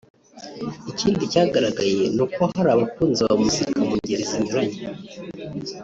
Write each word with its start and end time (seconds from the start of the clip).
Ikindi 0.91 1.31
cyagaragaye 1.33 2.01
ni 2.15 2.21
uko 2.25 2.41
hari 2.55 2.69
abakunzi 2.71 3.21
ba 3.27 3.33
muzika 3.41 3.79
mu 3.87 3.93
ngeri 3.99 4.23
zinyuranye 4.31 4.77